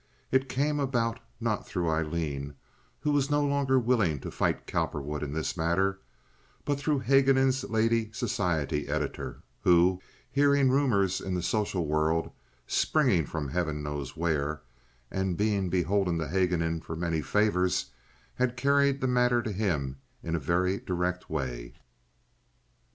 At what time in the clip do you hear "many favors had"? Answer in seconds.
16.95-18.57